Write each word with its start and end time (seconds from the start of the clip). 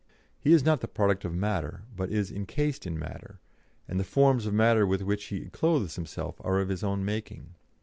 He 0.39 0.51
is 0.51 0.65
not 0.65 0.81
the 0.81 0.87
product 0.87 1.25
of 1.25 1.35
matter, 1.35 1.83
but 1.95 2.09
is 2.09 2.31
encased 2.31 2.87
in 2.87 2.97
matter, 2.97 3.39
and 3.87 3.99
the 3.99 4.03
forms 4.03 4.47
of 4.47 4.53
matter 4.55 4.87
with 4.87 5.03
which 5.03 5.25
he 5.25 5.45
clothes 5.51 5.95
himself 5.95 6.41
are 6.43 6.59
of 6.59 6.69
his 6.69 6.83
own 6.83 7.05
making. 7.05 7.53